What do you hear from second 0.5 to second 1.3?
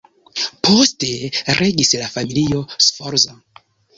Poste